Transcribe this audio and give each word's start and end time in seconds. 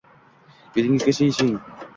Belingizgacha 0.73 1.23
yechining. 1.25 1.57